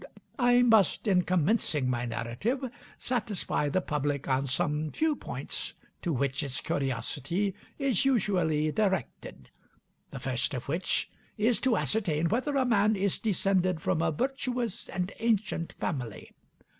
I 0.39 0.63
must, 0.63 1.05
in 1.07 1.21
commencing 1.25 1.87
my 1.87 2.05
narrative, 2.05 2.65
satisfy 2.97 3.69
the 3.69 3.81
public 3.81 4.27
on 4.27 4.47
some 4.47 4.89
few 4.89 5.15
points 5.15 5.75
to 6.01 6.11
which 6.11 6.41
its 6.41 6.59
curiosity 6.59 7.53
is 7.77 8.03
usually 8.03 8.71
directed; 8.71 9.51
the 10.09 10.19
first 10.19 10.55
of 10.55 10.67
which 10.67 11.11
is 11.37 11.59
to 11.61 11.77
ascertain 11.77 12.29
whether 12.29 12.55
a 12.55 12.65
man 12.65 12.95
is 12.95 13.19
descended 13.19 13.79
from 13.79 14.01
a 14.01 14.09
virtuous 14.11 14.89
and 14.89 15.11
ancient 15.19 15.73
family.... 15.73 16.31